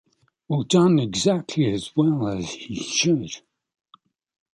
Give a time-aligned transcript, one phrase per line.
[0.47, 3.29] Or done exactly as well as he should.